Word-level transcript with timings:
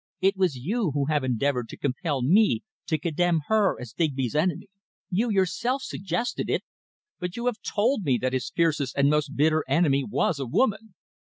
It 0.19 0.35
was 0.35 0.55
you 0.55 0.89
who 0.95 1.05
have 1.09 1.23
endeavoured 1.23 1.69
to 1.69 1.77
compel 1.77 2.23
me 2.23 2.63
to 2.87 2.97
condemn 2.97 3.41
her 3.49 3.79
as 3.79 3.93
Digby's 3.93 4.33
enemy. 4.33 4.67
You 5.11 5.29
yourself 5.29 5.83
suggested 5.83 6.49
it!" 6.49 6.63
"But 7.19 7.35
you 7.37 7.45
have 7.45 7.61
told 7.61 8.01
me 8.03 8.17
that 8.17 8.33
his 8.33 8.49
fiercest 8.49 8.95
and 8.97 9.11
most 9.11 9.35
bitter 9.35 9.63
enemy 9.67 10.03
was 10.03 10.39
a 10.39 10.47
woman!" 10.47 10.95